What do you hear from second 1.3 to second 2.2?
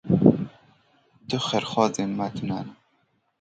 xêrxwazê